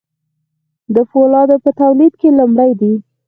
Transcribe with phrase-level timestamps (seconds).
[0.95, 2.93] د فولادو په تولید کې لومړی دي.